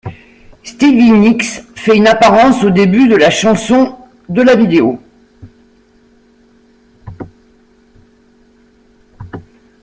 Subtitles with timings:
[0.63, 1.43] Stevie Nicks
[1.75, 4.99] fait une apparence au début de la chanson de la vidéo.